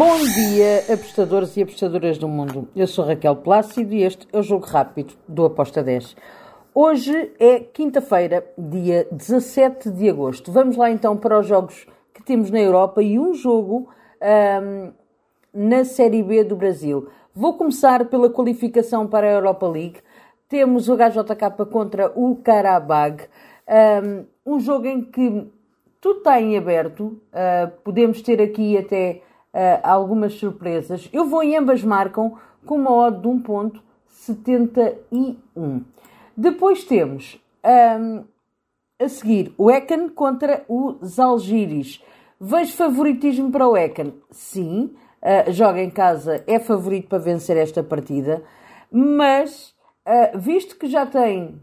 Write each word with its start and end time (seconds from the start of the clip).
Bom 0.00 0.16
dia, 0.16 0.78
apostadores 0.90 1.54
e 1.58 1.62
apostadoras 1.62 2.16
do 2.16 2.26
mundo. 2.26 2.66
Eu 2.74 2.86
sou 2.86 3.04
Raquel 3.04 3.36
Plácido 3.36 3.92
e 3.92 4.02
este 4.02 4.26
é 4.32 4.38
o 4.38 4.42
Jogo 4.42 4.64
Rápido 4.64 5.12
do 5.28 5.44
Aposta 5.44 5.82
10. 5.82 6.16
Hoje 6.74 7.30
é 7.38 7.60
quinta-feira, 7.60 8.50
dia 8.56 9.06
17 9.12 9.90
de 9.90 10.08
agosto. 10.08 10.50
Vamos 10.50 10.78
lá 10.78 10.90
então 10.90 11.18
para 11.18 11.38
os 11.38 11.46
jogos 11.46 11.86
que 12.14 12.22
temos 12.22 12.50
na 12.50 12.58
Europa 12.58 13.02
e 13.02 13.18
um 13.18 13.34
jogo 13.34 13.90
um, 14.22 14.90
na 15.52 15.84
Série 15.84 16.22
B 16.22 16.44
do 16.44 16.56
Brasil. 16.56 17.08
Vou 17.34 17.58
começar 17.58 18.06
pela 18.06 18.30
qualificação 18.30 19.06
para 19.06 19.26
a 19.26 19.32
Europa 19.32 19.68
League. 19.68 19.98
Temos 20.48 20.88
o 20.88 20.96
HJK 20.96 21.66
contra 21.70 22.10
o 22.18 22.36
Karabag. 22.36 23.24
Um, 24.46 24.54
um 24.54 24.60
jogo 24.60 24.86
em 24.86 25.02
que 25.02 25.46
tudo 26.00 26.20
está 26.20 26.40
em 26.40 26.56
aberto. 26.56 27.20
Uh, 27.34 27.70
podemos 27.84 28.22
ter 28.22 28.40
aqui 28.40 28.78
até 28.78 29.20
uh, 29.54 29.80
algumas 29.82 30.34
surpresas. 30.34 31.08
Eu 31.12 31.24
vou 31.26 31.42
em 31.42 31.56
ambas 31.56 31.82
marcam 31.82 32.38
com 32.64 32.76
uma 32.76 32.92
odd 32.92 33.20
de 33.20 33.28
1.71. 33.28 35.82
Depois 36.36 36.84
temos 36.84 37.40
um, 37.64 38.24
a 38.98 39.08
seguir 39.08 39.54
o 39.56 39.70
Ekan 39.70 40.08
contra 40.08 40.64
o 40.68 40.96
Zalgiris. 41.04 42.02
Vejo 42.40 42.74
favoritismo 42.74 43.50
para 43.50 43.68
o 43.68 43.76
Ekan? 43.76 44.12
Sim. 44.30 44.94
Uh, 45.22 45.52
joga 45.52 45.82
em 45.82 45.90
casa, 45.90 46.42
é 46.46 46.58
favorito 46.58 47.08
para 47.08 47.18
vencer 47.18 47.54
esta 47.56 47.82
partida. 47.82 48.42
Mas, 48.90 49.74
uh, 50.06 50.38
visto 50.38 50.76
que 50.76 50.88
já 50.88 51.04
tem 51.04 51.60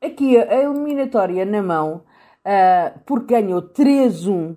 aqui 0.00 0.38
a 0.38 0.62
eliminatória 0.62 1.44
na 1.44 1.62
mão, 1.62 2.02
uh, 2.44 2.98
porque 3.04 3.34
ganhou 3.34 3.60
3-1 3.60 4.56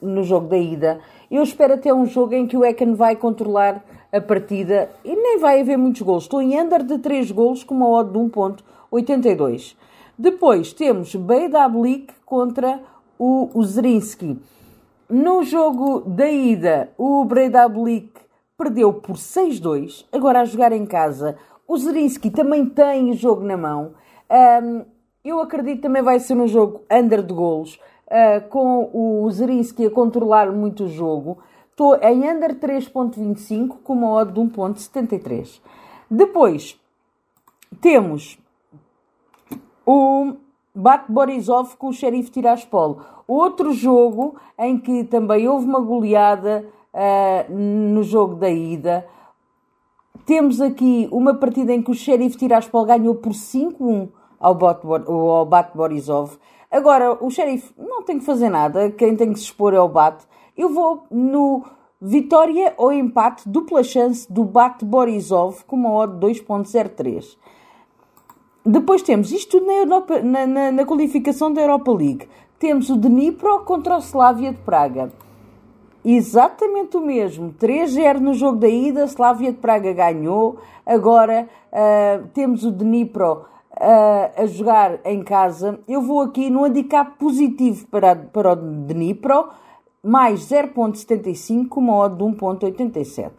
no 0.00 0.22
jogo 0.22 0.48
da 0.48 0.56
ida, 0.56 1.00
eu 1.30 1.42
espero 1.42 1.74
até 1.74 1.92
um 1.92 2.06
jogo 2.06 2.34
em 2.34 2.46
que 2.46 2.56
o 2.56 2.64
Ekan 2.64 2.94
vai 2.94 3.16
controlar 3.16 3.84
a 4.12 4.20
partida 4.20 4.90
e 5.04 5.14
nem 5.14 5.38
vai 5.38 5.60
haver 5.60 5.76
muitos 5.76 6.02
gols. 6.02 6.24
Estou 6.24 6.40
em 6.40 6.58
under 6.60 6.82
de 6.82 6.98
3 6.98 7.30
gols 7.30 7.64
com 7.64 7.74
uma 7.74 7.88
odd 7.88 8.12
de 8.12 8.18
1.82. 8.18 9.76
Depois 10.16 10.72
temos 10.72 11.14
Beidablik 11.14 12.12
contra 12.24 12.80
o, 13.18 13.50
o 13.52 13.62
Zrinski. 13.64 14.38
No 15.08 15.42
jogo 15.42 16.00
da 16.00 16.28
ida, 16.28 16.90
o 16.98 17.24
Breidablik 17.24 18.12
perdeu 18.56 18.92
por 18.92 19.16
6-2. 19.16 20.04
Agora 20.12 20.40
a 20.40 20.44
jogar 20.44 20.72
em 20.72 20.84
casa, 20.84 21.36
o 21.66 21.76
Zrinski 21.76 22.30
também 22.30 22.66
tem 22.66 23.10
o 23.10 23.14
jogo 23.14 23.42
na 23.42 23.56
mão. 23.56 23.92
Um, 24.30 24.84
eu 25.24 25.40
acredito 25.40 25.76
que 25.76 25.82
também 25.82 26.02
vai 26.02 26.20
ser 26.20 26.34
um 26.34 26.46
jogo 26.46 26.82
under 26.90 27.22
de 27.22 27.32
golos 27.32 27.78
uh, 28.08 28.48
com 28.48 28.90
o 28.92 29.30
Zerinski 29.30 29.86
a 29.86 29.90
controlar 29.90 30.50
muito 30.50 30.84
o 30.84 30.88
jogo. 30.88 31.38
Estou 31.70 31.94
em 31.96 32.28
under 32.28 32.58
3.25 32.58 33.76
com 33.84 33.92
uma 33.92 34.12
odd 34.14 34.32
de 34.32 34.40
1.73. 34.40 35.60
Depois 36.10 36.78
temos 37.80 38.38
o 39.86 40.32
Bate 40.74 41.10
Borisov 41.10 41.76
com 41.76 41.88
o 41.88 41.92
Sheriff 41.92 42.30
Tiraspol. 42.30 43.00
Outro 43.26 43.72
jogo 43.72 44.36
em 44.58 44.78
que 44.78 45.04
também 45.04 45.48
houve 45.48 45.66
uma 45.66 45.80
goleada 45.80 46.64
uh, 46.92 47.52
no 47.52 48.02
jogo 48.02 48.34
da 48.34 48.50
ida. 48.50 49.06
Temos 50.26 50.60
aqui 50.60 51.08
uma 51.10 51.34
partida 51.34 51.72
em 51.72 51.82
que 51.82 51.90
o 51.90 51.94
Sheriff 51.94 52.36
Tiraspol 52.36 52.84
ganhou 52.84 53.14
por 53.14 53.32
5-1 53.32 54.08
ao, 54.38 54.58
ao 55.10 55.46
Bate 55.46 55.76
Borisov. 55.76 56.38
Agora, 56.70 57.16
o 57.24 57.30
xerife 57.30 57.72
não 57.78 58.02
tem 58.02 58.18
que 58.18 58.24
fazer 58.24 58.50
nada, 58.50 58.90
quem 58.90 59.16
tem 59.16 59.32
que 59.32 59.38
se 59.38 59.46
expor 59.46 59.72
é 59.72 59.80
o 59.80 59.88
bate. 59.88 60.26
Eu 60.56 60.68
vou 60.68 61.06
no 61.10 61.64
vitória 62.00 62.74
ou 62.76 62.92
empate, 62.92 63.48
dupla 63.48 63.82
chance 63.82 64.30
do 64.30 64.44
bate 64.44 64.84
Borisov 64.84 65.64
com 65.64 65.76
uma 65.76 65.92
odd 65.92 66.24
2.03. 66.24 67.36
Depois 68.64 69.02
temos 69.02 69.32
isto 69.32 69.60
na, 69.64 69.72
Europa, 69.72 70.20
na, 70.20 70.46
na, 70.46 70.72
na, 70.72 70.84
qualificação 70.84 71.52
da 71.52 71.62
Europa 71.62 71.90
League. 71.90 72.28
Temos 72.58 72.90
o 72.90 72.96
Dnipro 72.96 73.60
contra 73.60 73.96
o 73.96 74.00
Slavia 74.00 74.52
de 74.52 74.58
Praga. 74.58 75.10
Exatamente 76.04 76.96
o 76.96 77.00
mesmo. 77.00 77.54
3-0 77.58 78.18
no 78.18 78.34
jogo 78.34 78.58
da 78.58 78.68
ida, 78.68 79.04
Slavia 79.04 79.52
de 79.52 79.58
Praga 79.58 79.92
ganhou. 79.92 80.58
Agora 80.84 81.48
uh, 81.72 82.28
temos 82.34 82.64
o 82.64 82.70
Dnipro 82.70 83.46
a, 83.78 84.42
a 84.42 84.46
jogar 84.46 85.00
em 85.04 85.22
casa, 85.22 85.78
eu 85.86 86.02
vou 86.02 86.20
aqui 86.20 86.50
no 86.50 86.64
handicap 86.64 87.16
positivo 87.18 87.86
para, 87.86 88.16
para 88.16 88.52
o 88.52 88.56
Dnipro, 88.56 89.48
mais 90.02 90.40
0.75 90.48 91.68
com 91.68 91.80
uma 91.80 91.96
odd 91.96 92.16
de 92.16 92.24
1.87. 92.24 93.30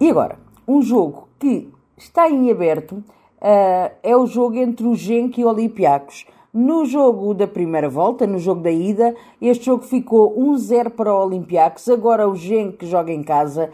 E 0.00 0.10
agora, 0.10 0.38
um 0.66 0.82
jogo 0.82 1.28
que 1.38 1.68
está 1.96 2.28
em 2.28 2.50
aberto 2.50 2.92
uh, 2.92 3.92
é 4.02 4.16
o 4.16 4.26
jogo 4.26 4.56
entre 4.56 4.86
o 4.86 4.94
Genk 4.94 5.40
e 5.40 5.44
o 5.44 5.48
Olympiacos. 5.48 6.26
No 6.52 6.84
jogo 6.84 7.32
da 7.32 7.46
primeira 7.46 7.88
volta, 7.88 8.26
no 8.26 8.38
jogo 8.38 8.60
da 8.60 8.70
ida, 8.70 9.14
este 9.40 9.66
jogo 9.66 9.84
ficou 9.84 10.36
1-0 10.36 10.90
para 10.90 11.14
o 11.14 11.24
Olympiacos. 11.24 11.88
Agora 11.88 12.28
o 12.28 12.36
Genk 12.36 12.84
joga 12.84 13.12
em 13.12 13.22
casa. 13.22 13.70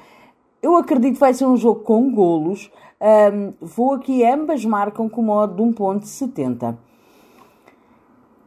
Eu 0.62 0.76
acredito 0.76 1.14
que 1.14 1.20
vai 1.20 1.34
ser 1.34 1.46
um 1.46 1.56
jogo 1.56 1.80
com 1.80 2.10
golos. 2.12 2.70
Um, 3.00 3.52
vou 3.60 3.94
aqui, 3.94 4.24
ambas 4.24 4.64
marcam 4.64 5.08
com 5.08 5.22
modo 5.22 5.54
de 5.54 5.62
1.70. 5.62 6.76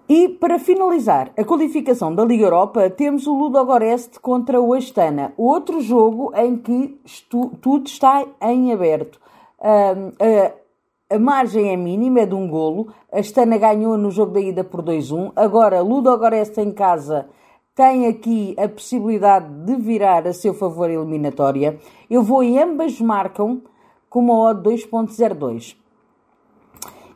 E 0.10 0.28
para 0.28 0.60
finalizar 0.60 1.32
a 1.38 1.44
qualificação 1.46 2.14
da 2.14 2.26
Liga 2.26 2.44
Europa, 2.44 2.90
temos 2.90 3.28
o 3.28 3.34
Ludogorest 3.34 4.20
contra 4.20 4.60
o 4.60 4.74
Astana, 4.74 5.34
outro 5.38 5.80
jogo 5.80 6.34
em 6.36 6.58
que 6.58 7.00
tudo 7.62 7.88
está 7.88 8.26
em 8.42 8.74
aberto. 8.74 9.22
Um, 9.62 10.12
a, 10.20 11.16
a, 11.16 11.18
margem 11.18 11.72
é 11.72 11.78
mínima, 11.78 12.20
é 12.20 12.26
de 12.26 12.36
um 12.36 12.46
golo. 12.46 12.90
A 13.10 13.20
Astana 13.20 13.58
ganhou 13.58 13.98
no 13.98 14.12
jogo 14.12 14.34
da 14.34 14.42
ida 14.42 14.66
por 14.66 14.84
2-1. 14.84 15.32
Agora, 15.34 15.80
Ludogorest 15.80 16.58
em 16.60 16.74
casa 16.74 17.30
tem 17.74 18.06
aqui 18.06 18.54
a 18.60 18.68
possibilidade 18.68 19.48
de 19.64 19.78
virar 19.78 20.28
a 20.28 20.34
seu 20.34 20.54
favor 20.54 20.90
a 20.90 20.94
eliminatória. 20.94 21.80
Eu 22.10 22.22
vou 22.22 22.44
e 22.44 22.60
ambas 22.60 23.00
marcam 23.00 23.62
com 24.12 24.20
uma 24.20 24.38
odd 24.38 24.70
2.02. 24.70 25.78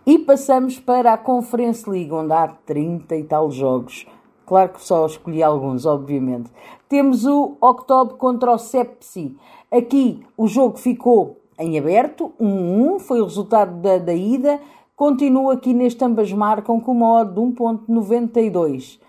E 0.08 0.18
passamos 0.18 0.80
para 0.80 1.12
a 1.12 1.18
Conference 1.18 1.88
League, 1.90 2.12
onde 2.12 2.32
há 2.32 2.48
30 2.48 3.16
e 3.18 3.24
tal 3.26 3.52
jogos. 3.52 4.08
Claro 4.46 4.70
que 4.70 4.82
só 4.82 5.06
escolhi 5.06 5.44
alguns, 5.44 5.86
obviamente. 5.86 6.50
Temos 6.88 7.26
o 7.26 7.58
October 7.60 8.16
contra 8.16 8.52
o 8.52 8.58
Sepsi. 8.58 9.36
Aqui 9.70 10.26
o 10.38 10.48
jogo 10.48 10.78
ficou 10.78 11.42
em 11.60 11.78
aberto, 11.78 12.32
1-1, 12.40 13.00
foi 13.00 13.20
o 13.20 13.26
resultado 13.26 13.76
da, 13.82 13.98
da 13.98 14.14
ida. 14.14 14.62
Continua 14.96 15.56
aqui 15.56 15.74
neste 15.74 16.06
ambas 16.06 16.32
marcam 16.32 16.80
com 16.80 16.94
uma 16.94 17.22
odd 17.22 17.34
de 17.34 17.42
1.92. 17.42 19.02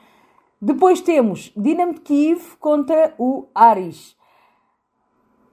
Depois 0.61 1.01
temos 1.01 1.53
Dinamo 1.57 2.01
Kiev 2.01 2.57
contra 2.59 3.15
o 3.17 3.47
Aris. 3.55 4.16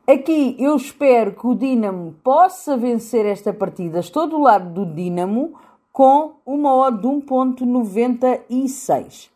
Aqui 0.06 0.58
eu 0.60 0.76
espero 0.76 1.32
que 1.32 1.48
o 1.48 1.56
Dinamo 1.56 2.14
possa 2.22 2.76
vencer 2.76 3.26
esta 3.26 3.54
partida. 3.54 4.02
Estou 4.02 4.28
do 4.28 4.38
lado 4.38 4.70
do 4.70 4.86
Dinamo 4.86 5.54
com 5.94 6.34
uma 6.46 6.76
odd 6.76 7.00
de 7.00 7.08
1.96. 7.08 9.30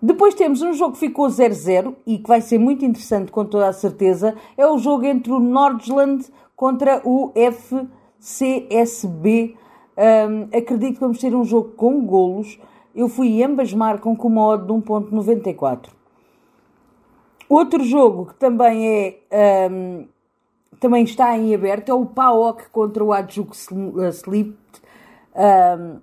Depois 0.00 0.34
temos 0.34 0.62
um 0.62 0.72
jogo 0.72 0.94
que 0.94 1.00
ficou 1.00 1.26
0-0 1.26 1.94
e 2.06 2.16
que 2.16 2.26
vai 2.26 2.40
ser 2.40 2.58
muito 2.58 2.86
interessante 2.86 3.30
com 3.30 3.44
toda 3.44 3.68
a 3.68 3.72
certeza. 3.74 4.34
É 4.56 4.66
o 4.66 4.78
jogo 4.78 5.04
entre 5.04 5.30
o 5.30 5.38
Nordland 5.38 6.24
contra 6.56 7.02
o 7.04 7.32
FCSB. 8.18 9.56
Um, 9.98 10.44
acredito 10.56 10.94
que 10.94 11.00
vamos 11.00 11.18
ter 11.18 11.34
um 11.34 11.44
jogo 11.44 11.72
com 11.72 12.00
golos. 12.06 12.58
Eu 12.94 13.10
fui 13.10 13.42
ambas 13.42 13.74
marcam 13.74 14.16
com 14.16 14.28
uma 14.28 14.46
odd 14.46 14.66
de 14.66 14.72
1.94. 14.72 15.90
Outro 17.48 17.84
jogo 17.84 18.26
que 18.26 18.34
também 18.34 19.20
é 19.30 19.68
um, 19.70 20.06
também 20.80 21.04
está 21.04 21.36
em 21.38 21.54
aberto 21.54 21.88
é 21.90 21.94
o 21.94 22.04
PAOK 22.04 22.68
contra 22.70 23.04
o 23.04 23.12
Adjuk 23.12 23.54
Sleep. 23.54 24.56
Um, 25.34 26.00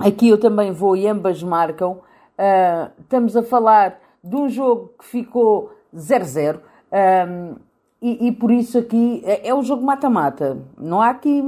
aqui 0.00 0.28
eu 0.28 0.38
também 0.38 0.72
vou 0.72 0.96
e 0.96 1.06
ambas 1.06 1.42
marcam. 1.42 2.00
Uh, 2.38 2.90
estamos 3.00 3.36
a 3.36 3.42
falar 3.42 4.00
de 4.22 4.36
um 4.36 4.48
jogo 4.48 4.90
que 4.98 5.04
ficou 5.04 5.72
0-0 5.94 6.58
um, 6.92 7.56
e, 8.02 8.28
e, 8.28 8.32
por 8.32 8.50
isso 8.50 8.76
aqui 8.76 9.22
é, 9.24 9.48
é 9.48 9.54
um 9.54 9.62
jogo 9.62 9.82
mata-mata. 9.84 10.58
Não 10.76 11.00
há 11.00 11.10
aqui. 11.10 11.42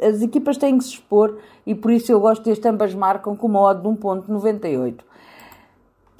As 0.00 0.22
equipas 0.22 0.56
têm 0.56 0.78
que 0.78 0.84
se 0.84 0.94
expor 0.94 1.36
e 1.66 1.74
por 1.74 1.90
isso 1.90 2.10
eu 2.10 2.18
gosto 2.18 2.42
deste 2.42 2.66
ambas 2.66 2.94
marcam 2.94 3.36
com 3.36 3.46
uma 3.46 3.60
odd 3.60 3.82
de 3.82 3.88
1.98. 3.88 5.09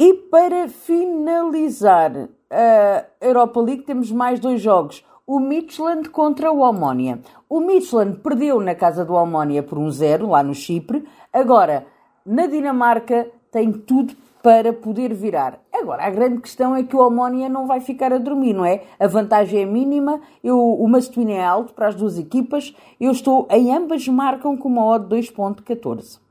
E 0.02 0.14
para 0.14 0.66
finalizar 0.66 2.30
a 2.50 3.04
Europa 3.20 3.60
League, 3.60 3.82
temos 3.82 4.10
mais 4.10 4.40
dois 4.40 4.58
jogos. 4.58 5.04
O 5.26 5.38
Midland 5.38 6.08
contra 6.08 6.50
o 6.50 6.64
Almónia. 6.64 7.20
O 7.46 7.60
Midland 7.60 8.16
perdeu 8.20 8.62
na 8.62 8.74
casa 8.74 9.04
do 9.04 9.14
Almónia 9.14 9.62
por 9.62 9.78
1-0, 9.78 10.22
um 10.22 10.30
lá 10.30 10.42
no 10.42 10.54
Chipre. 10.54 11.06
Agora, 11.30 11.84
na 12.24 12.46
Dinamarca, 12.46 13.28
tem 13.52 13.70
tudo 13.70 14.14
para 14.42 14.72
poder 14.72 15.12
virar. 15.12 15.60
Agora, 15.70 16.06
a 16.06 16.08
grande 16.08 16.40
questão 16.40 16.74
é 16.74 16.82
que 16.82 16.96
o 16.96 17.02
Almónia 17.02 17.50
não 17.50 17.66
vai 17.66 17.82
ficar 17.82 18.10
a 18.10 18.16
dormir, 18.16 18.54
não 18.54 18.64
é? 18.64 18.84
A 18.98 19.06
vantagem 19.06 19.60
é 19.60 19.66
mínima, 19.66 20.18
eu, 20.42 20.58
o 20.58 20.88
must 20.88 21.14
é 21.30 21.44
alto 21.44 21.74
para 21.74 21.88
as 21.88 21.94
duas 21.94 22.18
equipas, 22.18 22.74
eu 22.98 23.12
estou 23.12 23.46
em 23.50 23.76
ambas 23.76 24.08
marcam 24.08 24.56
com 24.56 24.66
uma 24.66 24.82
odd 24.82 25.14
2.14. 25.14 26.29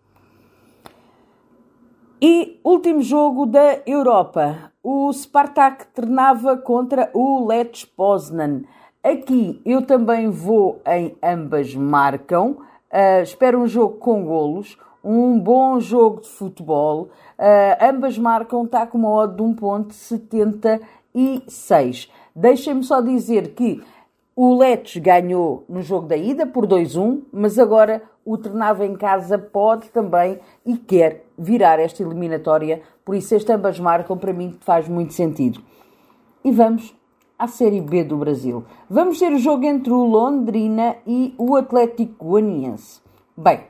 E 2.21 2.59
último 2.65 3.01
jogo 3.01 3.45
da 3.45 3.79
Europa, 3.85 4.73
o 4.83 5.09
Spartak 5.13 5.85
treinava 5.93 6.57
contra 6.57 7.09
o 7.13 7.47
Lech 7.47 7.87
Poznan. 7.87 8.63
Aqui 9.01 9.61
eu 9.63 9.85
também 9.85 10.29
vou 10.29 10.81
em 10.85 11.15
ambas 11.23 11.73
marcam, 11.73 12.57
uh, 12.91 13.23
espero 13.23 13.61
um 13.61 13.67
jogo 13.67 13.99
com 13.99 14.25
golos, 14.25 14.77
um 15.01 15.39
bom 15.39 15.79
jogo 15.79 16.19
de 16.19 16.27
futebol. 16.27 17.07
Uh, 17.39 17.85
ambas 17.89 18.17
marcam, 18.17 18.65
está 18.65 18.85
com 18.85 18.97
uma 18.97 19.11
odd 19.11 19.37
de 19.37 19.41
1.76. 19.41 22.09
Deixem-me 22.35 22.83
só 22.83 22.99
dizer 22.99 23.53
que 23.53 23.81
o 24.35 24.57
Letes 24.57 25.01
ganhou 25.01 25.63
no 25.69 25.81
jogo 25.81 26.05
da 26.05 26.17
ida 26.17 26.45
por 26.45 26.67
2-1, 26.67 27.21
mas 27.31 27.57
agora 27.57 28.03
o 28.31 28.37
Treinava 28.37 28.85
em 28.85 28.95
casa 28.95 29.39
pode 29.39 29.89
também 29.89 30.39
e 30.63 30.77
quer 30.77 31.25
virar 31.35 31.79
esta 31.79 32.03
eliminatória, 32.03 32.83
por 33.03 33.15
isso 33.15 33.33
este 33.33 33.51
ambas 33.51 33.79
marcam 33.79 34.15
para 34.15 34.31
mim 34.31 34.55
faz 34.61 34.87
muito 34.87 35.13
sentido. 35.13 35.59
E 36.43 36.51
vamos 36.51 36.95
à 37.39 37.47
Série 37.47 37.81
B 37.81 38.03
do 38.03 38.17
Brasil. 38.17 38.63
Vamos 38.87 39.17
ter 39.17 39.31
o 39.31 39.39
jogo 39.39 39.65
entre 39.65 39.91
o 39.91 40.05
Londrina 40.05 40.97
e 41.07 41.33
o 41.39 41.55
Atlético 41.55 42.23
Goianiense. 42.23 43.01
Bem, 43.35 43.61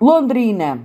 Londrina 0.00 0.80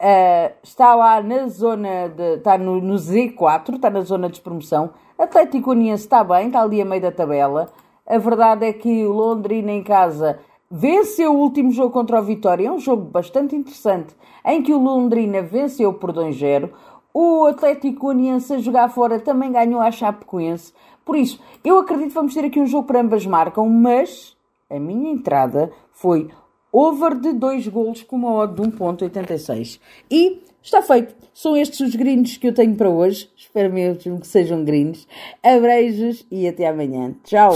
uh, 0.00 0.54
está 0.64 0.96
lá 0.96 1.22
na 1.22 1.46
zona 1.46 2.08
de. 2.08 2.38
está 2.38 2.58
no, 2.58 2.80
no, 2.80 2.94
Z4, 2.94 3.76
está 3.76 3.88
na 3.88 4.00
zona 4.00 4.28
de 4.28 4.40
promoção. 4.40 4.90
Atlético 5.16 5.70
Uniense 5.70 6.06
está 6.06 6.24
bem, 6.24 6.48
está 6.48 6.60
ali 6.60 6.82
a 6.82 6.84
meio 6.84 7.02
da 7.02 7.12
tabela. 7.12 7.68
A 8.04 8.18
verdade 8.18 8.66
é 8.66 8.72
que 8.72 9.06
o 9.06 9.12
Londrina 9.12 9.70
em 9.70 9.82
casa 9.82 10.40
venceu 10.76 11.32
o 11.32 11.38
último 11.38 11.70
jogo 11.70 11.92
contra 11.92 12.20
o 12.20 12.24
Vitória. 12.24 12.66
É 12.66 12.72
um 12.72 12.80
jogo 12.80 13.04
bastante 13.04 13.54
interessante, 13.54 14.12
em 14.44 14.60
que 14.60 14.72
o 14.72 14.78
Londrina 14.78 15.40
venceu 15.40 15.92
por 15.94 16.12
2-0. 16.12 16.68
O 17.12 17.44
Atlético 17.44 18.08
Uniense 18.08 18.52
a 18.54 18.58
jogar 18.58 18.88
fora 18.88 19.20
também 19.20 19.52
ganhou 19.52 19.80
a 19.80 19.92
Chapecoense. 19.92 20.72
Por 21.04 21.16
isso, 21.16 21.38
eu 21.62 21.78
acredito 21.78 22.08
que 22.08 22.14
vamos 22.14 22.34
ter 22.34 22.44
aqui 22.44 22.58
um 22.58 22.66
jogo 22.66 22.88
para 22.88 23.00
ambas 23.00 23.24
marcam, 23.24 23.68
mas 23.68 24.36
a 24.68 24.80
minha 24.80 25.12
entrada 25.12 25.70
foi 25.92 26.28
over 26.72 27.14
de 27.14 27.32
2 27.32 27.68
golos 27.68 28.02
com 28.02 28.16
uma 28.16 28.32
odd 28.32 28.60
de 28.60 28.68
1.86. 28.68 29.78
E 30.10 30.42
está 30.60 30.82
feito. 30.82 31.14
São 31.32 31.56
estes 31.56 31.78
os 31.80 31.94
greens 31.94 32.36
que 32.36 32.48
eu 32.48 32.54
tenho 32.54 32.74
para 32.74 32.90
hoje. 32.90 33.30
Espero 33.36 33.72
mesmo 33.72 34.18
que 34.18 34.26
sejam 34.26 34.64
greens. 34.64 35.06
Abreijos 35.40 36.26
e 36.32 36.48
até 36.48 36.66
amanhã. 36.66 37.14
Tchau! 37.22 37.52